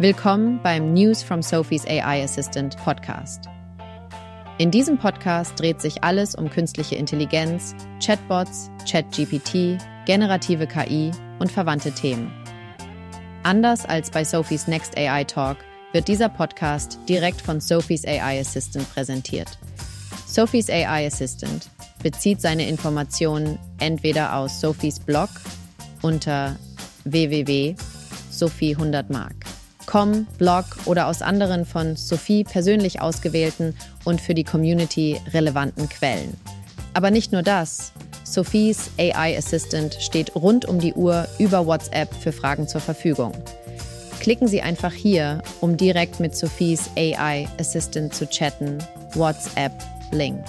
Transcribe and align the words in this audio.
Willkommen 0.00 0.60
beim 0.62 0.94
News 0.94 1.22
from 1.22 1.42
Sophie's 1.42 1.86
AI 1.86 2.24
Assistant 2.24 2.74
Podcast. 2.78 3.50
In 4.56 4.70
diesem 4.70 4.96
Podcast 4.96 5.60
dreht 5.60 5.82
sich 5.82 6.02
alles 6.02 6.34
um 6.34 6.48
künstliche 6.48 6.94
Intelligenz, 6.94 7.74
Chatbots, 8.02 8.70
ChatGPT, 8.90 9.76
generative 10.06 10.66
KI 10.66 11.10
und 11.38 11.52
verwandte 11.52 11.92
Themen. 11.92 12.32
Anders 13.42 13.84
als 13.84 14.10
bei 14.10 14.24
Sophies 14.24 14.68
Next 14.68 14.96
AI 14.96 15.24
Talk 15.24 15.58
wird 15.92 16.08
dieser 16.08 16.30
Podcast 16.30 16.98
direkt 17.06 17.42
von 17.42 17.60
Sophies 17.60 18.06
AI 18.06 18.40
Assistant 18.40 18.90
präsentiert. 18.94 19.58
Sophies 20.26 20.70
AI 20.70 21.08
Assistant 21.08 21.68
bezieht 22.02 22.40
seine 22.40 22.66
Informationen 22.66 23.58
entweder 23.80 24.34
aus 24.34 24.62
Sophies 24.62 24.98
Blog 24.98 25.28
unter 26.00 26.56
www.sophie100mark 27.04 29.49
Com, 29.90 30.28
Blog 30.38 30.64
oder 30.84 31.08
aus 31.08 31.20
anderen 31.20 31.66
von 31.66 31.96
Sophie 31.96 32.44
persönlich 32.44 33.00
ausgewählten 33.00 33.74
und 34.04 34.20
für 34.20 34.34
die 34.34 34.44
Community 34.44 35.20
relevanten 35.32 35.88
Quellen. 35.88 36.36
Aber 36.94 37.10
nicht 37.10 37.32
nur 37.32 37.42
das. 37.42 37.92
Sophies 38.22 38.90
AI 38.98 39.36
Assistant 39.36 39.94
steht 39.94 40.36
rund 40.36 40.64
um 40.64 40.78
die 40.78 40.94
Uhr 40.94 41.26
über 41.40 41.66
WhatsApp 41.66 42.14
für 42.14 42.30
Fragen 42.30 42.68
zur 42.68 42.80
Verfügung. 42.80 43.32
Klicken 44.20 44.46
Sie 44.46 44.62
einfach 44.62 44.92
hier, 44.92 45.42
um 45.60 45.76
direkt 45.76 46.20
mit 46.20 46.36
Sophies 46.36 46.90
AI 46.96 47.48
Assistant 47.58 48.14
zu 48.14 48.28
chatten. 48.28 48.78
WhatsApp 49.14 49.72
Link. 50.12 50.44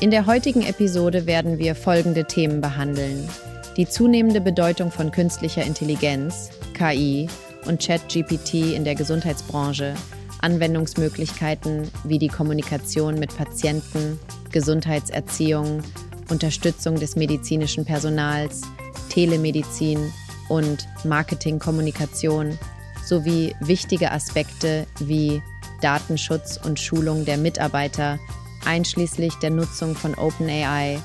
In 0.00 0.10
der 0.10 0.24
heutigen 0.24 0.62
Episode 0.62 1.26
werden 1.26 1.58
wir 1.58 1.74
folgende 1.74 2.24
Themen 2.24 2.62
behandeln. 2.62 3.28
Die 3.76 3.86
zunehmende 3.86 4.40
Bedeutung 4.40 4.90
von 4.90 5.10
künstlicher 5.10 5.62
Intelligenz, 5.62 6.48
KI 6.72 7.28
und 7.66 7.80
ChatGPT 7.84 8.74
in 8.74 8.84
der 8.84 8.94
Gesundheitsbranche, 8.94 9.94
Anwendungsmöglichkeiten 10.40 11.90
wie 12.04 12.18
die 12.18 12.28
Kommunikation 12.28 13.18
mit 13.18 13.36
Patienten, 13.36 14.18
Gesundheitserziehung, 14.52 15.82
Unterstützung 16.30 16.96
des 16.96 17.16
medizinischen 17.16 17.84
Personals, 17.84 18.62
Telemedizin 19.10 20.12
und 20.48 20.88
Marketingkommunikation 21.04 22.58
sowie 23.04 23.54
wichtige 23.60 24.12
Aspekte 24.12 24.86
wie 25.00 25.42
Datenschutz 25.80 26.58
und 26.62 26.78
Schulung 26.78 27.24
der 27.24 27.38
Mitarbeiter, 27.38 28.18
einschließlich 28.64 29.34
der 29.36 29.50
Nutzung 29.50 29.94
von 29.94 30.14
OpenAI 30.14 30.98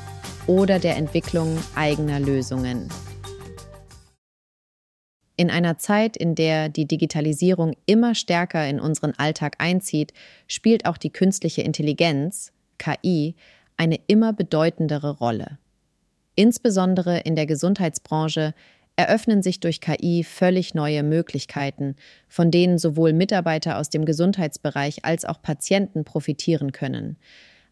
oder 0.47 0.79
der 0.79 0.97
Entwicklung 0.97 1.57
eigener 1.75 2.19
Lösungen. 2.19 2.89
In 5.37 5.49
einer 5.49 5.77
Zeit, 5.77 6.15
in 6.15 6.35
der 6.35 6.69
die 6.69 6.85
Digitalisierung 6.85 7.75
immer 7.85 8.15
stärker 8.15 8.67
in 8.67 8.79
unseren 8.79 9.13
Alltag 9.17 9.55
einzieht, 9.59 10.13
spielt 10.47 10.85
auch 10.85 10.97
die 10.97 11.11
künstliche 11.11 11.61
Intelligenz, 11.61 12.53
KI, 12.77 13.35
eine 13.77 13.99
immer 14.07 14.31
bedeutendere 14.31 15.17
Rolle. 15.17 15.57
Insbesondere 16.35 17.19
in 17.19 17.35
der 17.35 17.45
Gesundheitsbranche 17.45 18.53
eröffnen 18.95 19.43
sich 19.43 19.59
durch 19.59 19.81
KI 19.81 20.23
völlig 20.23 20.73
neue 20.73 21.03
Möglichkeiten, 21.03 21.95
von 22.29 22.49
denen 22.49 22.77
sowohl 22.77 23.11
Mitarbeiter 23.11 23.77
aus 23.77 23.89
dem 23.89 24.05
Gesundheitsbereich 24.05 25.03
als 25.03 25.25
auch 25.25 25.41
Patienten 25.41 26.05
profitieren 26.05 26.71
können. 26.71 27.17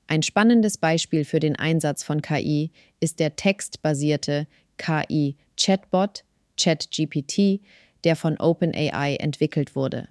Ein 0.08 0.22
spannendes 0.22 0.78
Beispiel 0.78 1.24
für 1.24 1.40
den 1.40 1.56
Einsatz 1.56 2.04
von 2.04 2.22
KI 2.22 2.72
ist 3.00 3.20
der 3.20 3.38
textbasierte 3.38 4.48
KI-Chatbot 4.78 6.26
ChatGPT, 6.58 7.62
der 8.04 8.16
von 8.16 8.38
OpenAI 8.38 9.16
entwickelt 9.16 9.76
wurde. 9.76 10.08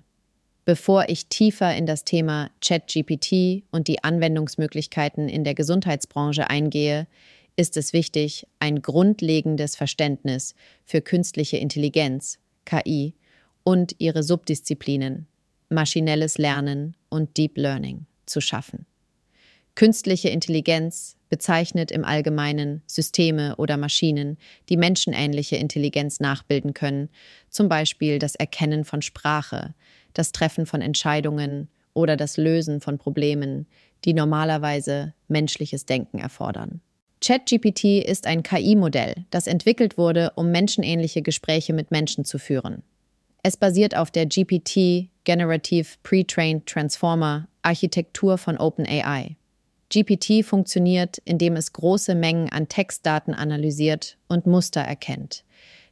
Bevor 0.65 1.09
ich 1.09 1.27
tiefer 1.27 1.75
in 1.75 1.87
das 1.87 2.05
Thema 2.05 2.51
ChatGPT 2.61 3.65
und 3.73 3.89
die 3.89 4.05
Anwendungsmöglichkeiten 4.05 5.29
in 5.29 5.43
der 5.43 5.55
Gesundheitsbranche 5.55 6.49
eingehe, 6.49 7.09
ist 7.57 7.77
es 7.77 7.93
wichtig, 7.93 8.47
ein 8.61 8.81
grundlegendes 8.81 9.77
Verständnis 9.77 10.55
für 10.85 11.01
künstliche 11.01 11.57
Intelligenz, 11.57 12.39
KI, 12.65 13.15
und 13.65 13.97
ihre 13.99 14.23
Subdisziplinen, 14.23 15.27
maschinelles 15.69 16.39
Lernen 16.39 16.97
und 17.09 17.37
Deep 17.37 17.57
Learning, 17.57 18.07
zu 18.27 18.41
schaffen. 18.41 18.87
Künstliche 19.75 20.29
Intelligenz 20.29 21.17
bezeichnet 21.31 21.91
im 21.91 22.05
Allgemeinen 22.05 22.83
Systeme 22.87 23.57
oder 23.57 23.79
Maschinen, 23.79 24.37
die 24.69 24.77
menschenähnliche 24.77 25.57
Intelligenz 25.57 26.21
nachbilden 26.21 26.75
können, 26.75 27.09
zum 27.49 27.69
Beispiel 27.69 28.19
das 28.19 28.35
Erkennen 28.35 28.85
von 28.85 29.01
Sprache, 29.01 29.75
das 30.13 30.33
Treffen 30.33 30.67
von 30.67 30.83
Entscheidungen 30.83 31.69
oder 31.95 32.17
das 32.17 32.37
Lösen 32.37 32.81
von 32.83 32.99
Problemen, 32.99 33.67
die 34.05 34.13
normalerweise 34.13 35.15
menschliches 35.29 35.87
Denken 35.87 36.19
erfordern. 36.19 36.81
ChatGPT 37.23 38.05
ist 38.05 38.27
ein 38.27 38.43
KI-Modell, 38.43 39.25
das 39.31 39.47
entwickelt 39.47 39.97
wurde, 39.97 40.33
um 40.35 40.51
menschenähnliche 40.51 41.23
Gespräche 41.23 41.73
mit 41.73 41.91
Menschen 41.91 42.25
zu 42.25 42.39
führen. 42.39 42.83
Es 43.43 43.57
basiert 43.57 43.97
auf 43.97 44.11
der 44.11 44.27
GPT 44.27 45.09
Generative 45.25 45.87
Pre-Trained 46.03 46.67
Transformer 46.67 47.49
Architektur 47.63 48.39
von 48.39 48.59
OpenAI. 48.59 49.37
GPT 49.93 50.43
funktioniert, 50.43 51.19
indem 51.25 51.55
es 51.55 51.73
große 51.73 52.15
Mengen 52.15 52.51
an 52.51 52.69
Textdaten 52.69 53.35
analysiert 53.35 54.17
und 54.27 54.47
Muster 54.47 54.81
erkennt. 54.81 55.45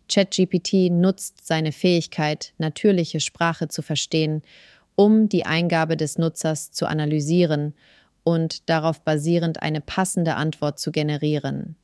ChatGPT 0.09 0.91
nutzt 0.91 1.47
seine 1.47 1.71
Fähigkeit, 1.71 2.55
natürliche 2.57 3.21
Sprache 3.21 3.69
zu 3.69 3.83
verstehen, 3.83 4.43
um 4.97 5.29
die 5.29 5.45
Eingabe 5.45 5.97
des 5.97 6.17
Nutzers 6.17 6.73
zu 6.73 6.87
analysieren 6.87 7.75
und 8.25 8.69
darauf 8.71 9.03
basierend 9.03 9.63
eine 9.63 9.81
passende 9.81 10.35
Antwort 10.35 10.79
zu 10.79 10.93
generieren. 10.93 11.77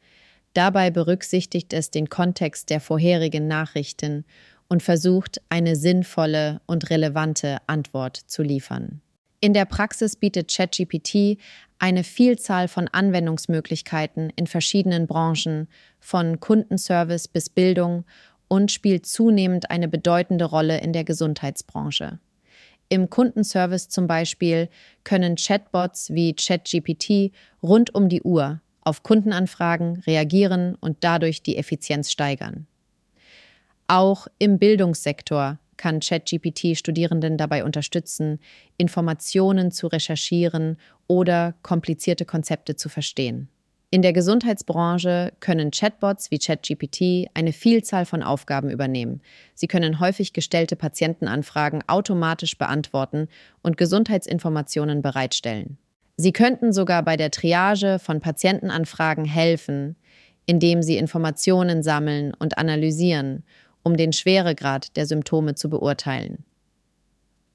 Dabei 0.55 0.91
berücksichtigt 0.91 1.75
es 1.75 1.91
den 1.91 2.09
Kontext 2.09 2.71
der 2.71 2.81
vorherigen 2.81 3.47
Nachrichten 3.47 4.25
und 4.69 4.83
versucht, 4.83 5.43
eine 5.51 5.77
sinnvolle 5.77 6.63
und 6.67 6.89
relevante 6.89 7.59
Antwort 7.67 8.17
zu 8.17 8.43
liefern. 8.43 9.03
In 9.41 9.53
der 9.53 9.67
Praxis 9.67 10.17
bietet 10.17 10.53
ChatGPT 10.53 11.39
eine 11.79 12.05
Vielzahl 12.05 12.69
von 12.69 12.89
Anwendungsmöglichkeiten 12.89 14.33
in 14.37 14.47
verschiedenen 14.47 15.07
Branchen, 15.07 15.69
von 16.01 16.41
Kundenservice 16.41 17.29
bis 17.29 17.51
Bildung 17.51 18.05
und 18.49 18.73
spielt 18.73 19.07
zunehmend 19.07 19.71
eine 19.71 19.89
bedeutende 19.89 20.47
Rolle 20.47 20.81
in 20.81 20.93
der 20.93 21.05
Gesundheitsbranche. 21.05 22.19
Im 22.89 23.11
Kundenservice 23.11 23.89
zum 23.89 24.07
Beispiel 24.07 24.69
können 25.03 25.37
Chatbots 25.37 26.11
wie 26.11 26.35
ChatGPT 26.35 27.33
rund 27.63 27.95
um 27.95 28.09
die 28.09 28.23
Uhr 28.23 28.61
auf 28.83 29.03
Kundenanfragen 29.03 29.97
reagieren 30.07 30.77
und 30.77 30.99
dadurch 31.01 31.43
die 31.43 31.57
Effizienz 31.57 32.13
steigern. 32.13 32.69
Auch 33.89 34.29
im 34.39 34.59
Bildungssektor 34.59 35.59
kann 35.77 36.01
ChatGPT 36.01 36.77
Studierenden 36.77 37.37
dabei 37.37 37.65
unterstützen, 37.65 38.39
Informationen 38.77 39.71
zu 39.71 39.87
recherchieren 39.87 40.77
oder 41.07 41.55
komplizierte 41.63 42.25
Konzepte 42.25 42.77
zu 42.77 42.89
verstehen. 42.89 43.49
In 43.91 44.03
der 44.03 44.13
Gesundheitsbranche 44.13 45.33
können 45.39 45.71
Chatbots 45.71 46.31
wie 46.31 46.39
ChatGPT 46.39 47.31
eine 47.35 47.53
Vielzahl 47.53 48.05
von 48.05 48.23
Aufgaben 48.23 48.69
übernehmen. 48.69 49.23
Sie 49.55 49.69
können 49.69 50.01
häufig 50.01 50.33
gestellte 50.33 50.75
Patientenanfragen 50.75 51.85
automatisch 51.87 52.59
beantworten 52.59 53.29
und 53.63 53.77
Gesundheitsinformationen 53.77 55.03
bereitstellen. 55.03 55.79
Sie 56.17 56.33
könnten 56.33 56.73
sogar 56.73 57.05
bei 57.05 57.17
der 57.17 57.31
Triage 57.31 57.99
von 57.99 58.21
Patientenanfragen 58.21 59.25
helfen, 59.25 59.97
indem 60.47 60.83
sie 60.83 60.97
Informationen 60.97 61.83
sammeln 61.83 62.35
und 62.35 62.59
analysieren 62.59 63.45
um 63.87 63.97
den 63.97 64.13
Schweregrad 64.13 64.97
der 64.97 65.07
Symptome 65.07 65.55
zu 65.55 65.71
beurteilen. 65.71 66.45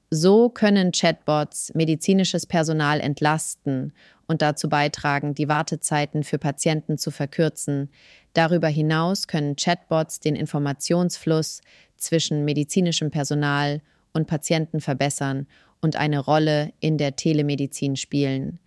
So 0.10 0.48
können 0.48 0.94
Chatbots 0.94 1.74
medizinisches 1.74 2.46
Personal 2.46 3.02
entlasten 3.02 3.92
und 4.28 4.42
dazu 4.42 4.70
beitragen, 4.70 5.36
die 5.36 5.50
Wartezeiten 5.50 6.24
für 6.24 6.38
Patienten 6.38 6.98
zu 6.98 7.12
verkürzen. 7.12 7.90
Darüber 8.32 8.70
hinaus 8.70 9.28
können 9.28 9.58
Chatbots 9.58 10.22
den 10.22 10.38
Informationsfluss 10.38 11.60
zwischen 11.98 12.46
medizinischem 12.46 13.12
Personal 13.12 13.82
und 14.14 14.28
Patienten 14.28 14.80
verbessern 14.80 15.48
und 15.82 15.98
eine 15.98 16.20
Rolle 16.20 16.72
in 16.80 16.98
der 16.98 17.18
Telemedizin 17.18 17.98
spielen. 17.98 18.62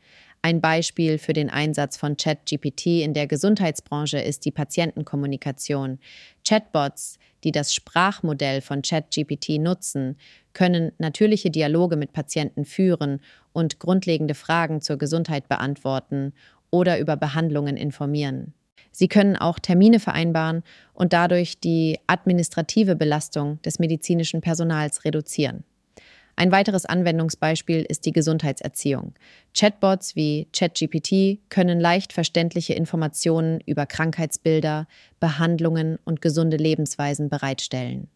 Ein 0.44 0.61
Beispiel 0.61 1.17
für 1.17 1.32
den 1.32 1.49
Einsatz 1.49 1.96
von 1.96 2.19
ChatGPT 2.19 3.00
in 3.02 3.14
der 3.14 3.26
Gesundheitsbranche 3.26 4.19
ist 4.19 4.44
die 4.44 4.50
Patientenkommunikation. 4.50 5.99
Chatbots, 6.46 7.19
die 7.44 7.50
das 7.50 7.73
Sprachmodell 7.73 8.61
von 8.61 8.82
ChatGPT 8.82 9.58
nutzen, 9.58 10.19
können 10.52 10.93
natürliche 10.99 11.50
Dialoge 11.50 11.96
mit 11.96 12.12
Patienten 12.12 12.67
führen 12.67 13.23
und 13.55 13.79
grundlegende 13.79 14.35
Fragen 14.35 14.82
zur 14.82 14.99
Gesundheit 14.99 15.49
beantworten 15.49 16.35
oder 16.70 16.99
über 16.99 17.17
Behandlungen 17.17 17.79
informieren. 17.79 18.52
Sie 18.93 19.08
können 19.08 19.37
auch 19.37 19.58
Termine 19.58 19.99
vereinbaren 19.99 20.62
und 20.93 21.14
dadurch 21.14 21.58
die 21.58 22.00
administrative 22.06 22.96
Belastung 22.96 23.62
des 23.62 23.79
medizinischen 23.79 24.43
Personals 24.43 25.06
reduzieren. 25.06 25.64
Ein 26.36 26.50
weiteres 26.50 26.84
Anwendungsbeispiel 26.84 27.82
ist 27.88 28.06
die 28.06 28.12
Gesundheitserziehung. 28.12 29.14
Chatbots 29.56 30.16
wie 30.16 30.48
ChatGPT 30.52 31.38
können 31.48 31.78
leicht 31.78 32.12
verständliche 32.12 32.75
Informationen 32.75 33.60
über 33.66 33.86
Krankheitsbilder, 33.86 34.88
Behandlungen 35.20 35.98
und 36.04 36.20
gesunde 36.20 36.56
Lebensweisen 36.56 37.28
bereitstellen. 37.28 38.08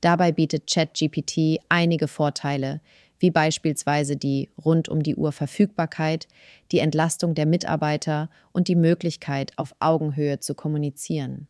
Dabei 0.00 0.32
bietet 0.32 0.68
ChatGPT 0.68 1.60
einige 1.68 2.08
Vorteile, 2.08 2.80
wie 3.20 3.30
beispielsweise 3.30 4.16
die 4.16 4.50
rund 4.62 4.88
um 4.88 5.04
die 5.04 5.14
Uhr 5.14 5.30
Verfügbarkeit, 5.30 6.26
die 6.72 6.80
Entlastung 6.80 7.36
der 7.36 7.46
Mitarbeiter 7.46 8.28
und 8.50 8.66
die 8.66 8.74
Möglichkeit, 8.74 9.52
auf 9.56 9.76
Augenhöhe 9.78 10.40
zu 10.40 10.56
kommunizieren. 10.56 11.46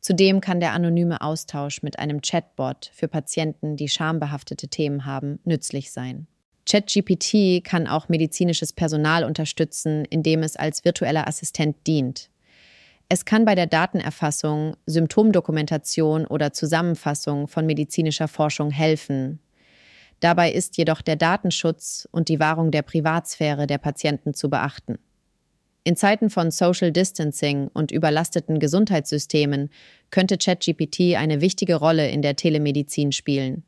Zudem 0.00 0.40
kann 0.40 0.60
der 0.60 0.72
anonyme 0.72 1.20
Austausch 1.20 1.82
mit 1.82 1.98
einem 1.98 2.22
Chatbot 2.22 2.90
für 2.92 3.08
Patienten, 3.08 3.76
die 3.76 3.88
schambehaftete 3.88 4.68
Themen 4.68 5.04
haben, 5.04 5.40
nützlich 5.44 5.92
sein. 5.92 6.26
ChatGPT 6.66 7.64
kann 7.64 7.86
auch 7.86 8.08
medizinisches 8.08 8.72
Personal 8.72 9.24
unterstützen, 9.24 10.04
indem 10.04 10.42
es 10.42 10.56
als 10.56 10.84
virtueller 10.84 11.26
Assistent 11.26 11.76
dient. 11.86 12.30
Es 13.08 13.24
kann 13.24 13.44
bei 13.44 13.56
der 13.56 13.66
Datenerfassung, 13.66 14.76
Symptomdokumentation 14.86 16.26
oder 16.26 16.52
Zusammenfassung 16.52 17.48
von 17.48 17.66
medizinischer 17.66 18.28
Forschung 18.28 18.70
helfen. 18.70 19.40
Dabei 20.20 20.52
ist 20.52 20.76
jedoch 20.76 21.02
der 21.02 21.16
Datenschutz 21.16 22.06
und 22.12 22.28
die 22.28 22.38
Wahrung 22.38 22.70
der 22.70 22.82
Privatsphäre 22.82 23.66
der 23.66 23.78
Patienten 23.78 24.32
zu 24.32 24.48
beachten. 24.48 24.98
In 25.82 25.96
Zeiten 25.96 26.28
von 26.28 26.50
Social 26.50 26.92
Distancing 26.92 27.68
und 27.72 27.90
überlasteten 27.90 28.58
Gesundheitssystemen 28.58 29.70
könnte 30.10 30.36
ChatGPT 30.36 31.16
eine 31.16 31.40
wichtige 31.40 31.76
Rolle 31.76 32.10
in 32.10 32.20
der 32.20 32.36
Telemedizin 32.36 33.12
spielen. 33.12 33.64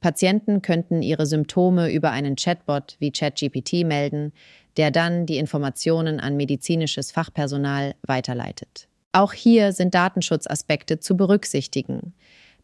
Patienten 0.00 0.62
könnten 0.62 1.02
ihre 1.02 1.26
Symptome 1.26 1.90
über 1.90 2.10
einen 2.10 2.36
Chatbot 2.36 2.96
wie 3.00 3.10
ChatGPT 3.10 3.84
melden, 3.84 4.32
der 4.76 4.90
dann 4.90 5.26
die 5.26 5.38
Informationen 5.38 6.20
an 6.20 6.36
medizinisches 6.36 7.10
Fachpersonal 7.10 7.94
weiterleitet. 8.02 8.86
Auch 9.12 9.32
hier 9.32 9.72
sind 9.72 9.94
Datenschutzaspekte 9.94 11.00
zu 11.00 11.16
berücksichtigen. 11.16 12.12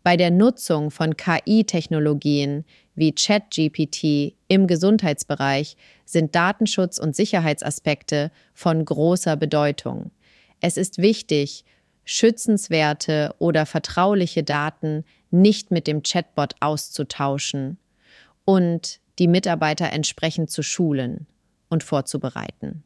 Bei 0.05 0.19
der 0.19 0.31
Nutzung 0.31 0.91
von 0.91 1.17
KI-Technologien 1.17 2.67
wie 2.95 3.15
ChatGPT 3.15 4.35
im 4.49 4.67
Gesundheitsbereich 4.67 5.79
sind 6.05 6.35
Datenschutz 6.35 6.99
und 6.99 7.17
Sicherheitsaspekte 7.17 8.31
von 8.53 8.85
großer 8.85 9.37
Bedeutung. 9.37 10.11
Es 10.61 10.77
ist 10.77 10.99
wichtig, 10.99 11.65
schützenswerte 12.05 13.35
oder 13.39 13.65
vertrauliche 13.65 14.43
Daten 14.43 15.05
nicht 15.31 15.71
mit 15.71 15.87
dem 15.87 16.03
Chatbot 16.03 16.55
auszutauschen 16.61 17.79
und 18.45 19.01
die 19.19 19.27
Mitarbeiter 19.27 19.91
entsprechend 19.91 20.51
zu 20.51 20.63
schulen 20.63 21.27
und 21.71 21.83
vorzubereiten. 21.83 22.85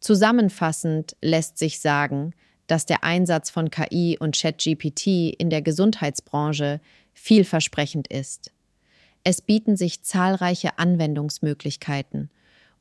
Zusammenfassend 0.00 1.16
lässt 1.22 1.56
sich 1.56 1.80
sagen, 1.80 2.34
dass 2.66 2.86
der 2.86 3.04
Einsatz 3.04 3.50
von 3.50 3.70
KI 3.70 4.16
und 4.18 4.38
ChatGPT 4.38 5.34
in 5.38 5.50
der 5.50 5.62
Gesundheitsbranche 5.62 6.80
vielversprechend 7.12 8.08
ist. 8.08 8.52
Es 9.22 9.40
bieten 9.40 9.76
sich 9.76 10.02
zahlreiche 10.02 10.78
Anwendungsmöglichkeiten 10.78 12.30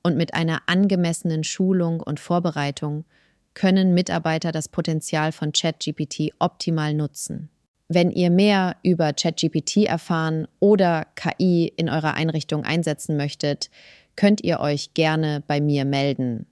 und 0.03 0.17
mit 0.17 0.33
einer 0.33 0.63
angemessenen 0.67 1.43
Schulung 1.43 2.01
und 2.01 2.19
Vorbereitung 2.19 3.05
können 3.53 3.93
Mitarbeiter 3.93 4.51
das 4.51 4.67
Potenzial 4.67 5.31
von 5.31 5.51
ChatGPT 5.51 6.33
optimal 6.39 6.93
nutzen. 6.93 7.49
Wenn 7.87 8.11
ihr 8.11 8.29
mehr 8.29 8.77
über 8.83 9.13
ChatGPT 9.13 9.85
erfahren 9.85 10.47
oder 10.59 11.05
KI 11.15 11.71
in 11.75 11.89
eurer 11.89 12.15
Einrichtung 12.15 12.63
einsetzen 12.63 13.17
möchtet, 13.17 13.69
könnt 14.15 14.43
ihr 14.43 14.59
euch 14.59 14.93
gerne 14.93 15.43
bei 15.45 15.61
mir 15.61 15.85
melden. 15.85 16.47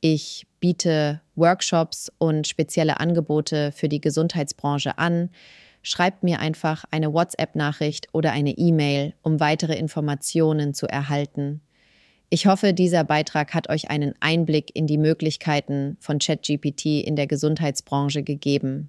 Ich 0.00 0.46
biete 0.64 1.20
Workshops 1.34 2.10
und 2.16 2.48
spezielle 2.48 2.98
Angebote 2.98 3.70
für 3.70 3.90
die 3.90 4.00
Gesundheitsbranche 4.00 4.96
an. 4.96 5.28
Schreibt 5.82 6.22
mir 6.22 6.38
einfach 6.38 6.86
eine 6.90 7.12
WhatsApp-Nachricht 7.12 8.08
oder 8.12 8.32
eine 8.32 8.52
E-Mail, 8.52 9.12
um 9.20 9.40
weitere 9.40 9.74
Informationen 9.74 10.72
zu 10.72 10.86
erhalten. 10.86 11.60
Ich 12.30 12.46
hoffe, 12.46 12.72
dieser 12.72 13.04
Beitrag 13.04 13.52
hat 13.52 13.68
euch 13.68 13.90
einen 13.90 14.14
Einblick 14.20 14.74
in 14.74 14.86
die 14.86 14.96
Möglichkeiten 14.96 15.98
von 16.00 16.18
ChatGPT 16.18 17.04
in 17.04 17.14
der 17.14 17.26
Gesundheitsbranche 17.26 18.22
gegeben. 18.22 18.88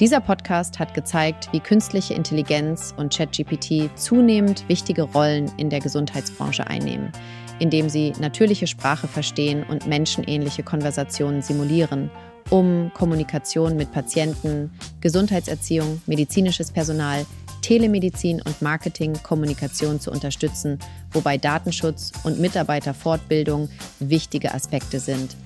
Dieser 0.00 0.18
Podcast 0.18 0.80
hat 0.80 0.92
gezeigt, 0.92 1.48
wie 1.52 1.60
künstliche 1.60 2.14
Intelligenz 2.14 2.92
und 2.96 3.16
ChatGPT 3.16 3.96
zunehmend 3.96 4.68
wichtige 4.68 5.02
Rollen 5.02 5.52
in 5.56 5.70
der 5.70 5.78
Gesundheitsbranche 5.78 6.66
einnehmen, 6.66 7.12
indem 7.60 7.88
sie 7.88 8.12
natürliche 8.18 8.66
Sprache 8.66 9.06
verstehen 9.06 9.62
und 9.62 9.86
menschenähnliche 9.86 10.64
Konversationen 10.64 11.42
simulieren, 11.42 12.10
um 12.50 12.90
Kommunikation 12.92 13.76
mit 13.76 13.92
Patienten, 13.92 14.72
Gesundheitserziehung, 15.00 16.02
medizinisches 16.06 16.72
Personal, 16.72 17.24
Telemedizin 17.62 18.42
und 18.42 18.62
Marketing-Kommunikation 18.62 20.00
zu 20.00 20.10
unterstützen, 20.10 20.80
wobei 21.12 21.38
Datenschutz 21.38 22.10
und 22.24 22.40
Mitarbeiterfortbildung 22.40 23.68
wichtige 24.00 24.54
Aspekte 24.54 24.98
sind 24.98 25.36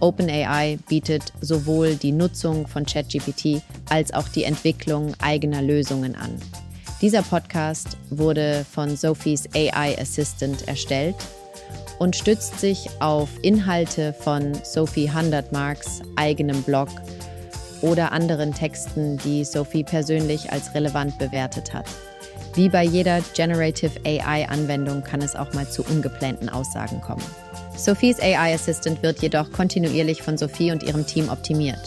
OpenAI 0.00 0.78
bietet 0.88 1.32
sowohl 1.40 1.94
die 1.94 2.12
Nutzung 2.12 2.66
von 2.66 2.84
ChatGPT 2.84 3.62
als 3.88 4.12
auch 4.12 4.28
die 4.28 4.44
Entwicklung 4.44 5.14
eigener 5.20 5.62
Lösungen 5.62 6.14
an. 6.16 6.36
Dieser 7.00 7.22
Podcast 7.22 7.96
wurde 8.10 8.64
von 8.70 8.96
Sophies 8.96 9.48
AI 9.54 9.98
Assistant 9.98 10.68
erstellt 10.68 11.16
und 11.98 12.16
stützt 12.16 12.60
sich 12.60 12.88
auf 13.00 13.28
Inhalte 13.42 14.12
von 14.12 14.52
Sophie 14.64 15.10
Hundertmarks 15.10 16.00
eigenem 16.16 16.62
Blog 16.62 16.88
oder 17.82 18.12
anderen 18.12 18.52
Texten, 18.52 19.18
die 19.18 19.44
Sophie 19.44 19.84
persönlich 19.84 20.52
als 20.52 20.74
relevant 20.74 21.18
bewertet 21.18 21.72
hat. 21.72 21.86
Wie 22.54 22.68
bei 22.68 22.84
jeder 22.84 23.20
Generative 23.34 24.00
AI-Anwendung 24.04 25.04
kann 25.04 25.22
es 25.22 25.36
auch 25.36 25.52
mal 25.54 25.68
zu 25.68 25.84
ungeplanten 25.84 26.48
Aussagen 26.48 27.00
kommen. 27.00 27.22
Sophies 27.84 28.20
AI 28.20 28.54
Assistant 28.54 29.02
wird 29.02 29.22
jedoch 29.22 29.50
kontinuierlich 29.52 30.22
von 30.22 30.36
Sophie 30.36 30.70
und 30.70 30.82
ihrem 30.82 31.06
Team 31.06 31.28
optimiert. 31.30 31.80